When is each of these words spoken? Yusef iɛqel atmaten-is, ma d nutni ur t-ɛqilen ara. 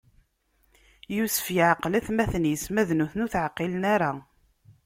Yusef 1.15 1.45
iɛqel 1.55 1.93
atmaten-is, 1.99 2.63
ma 2.73 2.83
d 2.87 2.89
nutni 2.93 3.21
ur 3.23 3.29
t-ɛqilen 3.33 3.83
ara. 3.93 4.11